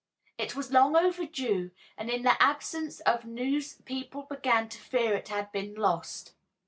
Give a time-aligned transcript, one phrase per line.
[0.39, 5.27] It was long overdue, and in the absence of news people began to fear it
[5.27, 6.33] had been lost.